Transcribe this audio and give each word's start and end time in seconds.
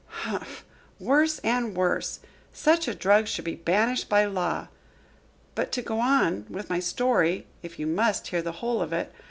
"Humph! 0.23 0.65
Worse 0.99 1.37
and 1.43 1.75
worse! 1.77 2.21
Such 2.51 2.87
a 2.87 2.95
drug 2.95 3.27
should 3.27 3.45
be 3.45 3.53
banished 3.53 4.09
by 4.09 4.25
law. 4.25 4.69
But 5.53 5.71
to 5.73 5.83
go 5.83 5.99
on 5.99 6.47
with 6.49 6.71
my 6.71 6.79
story, 6.79 7.45
if 7.61 7.77
you 7.77 7.85
must 7.85 8.29
hear 8.29 8.41
the 8.41 8.51
whole 8.63 8.81
of 8.81 8.93
it. 8.93 9.11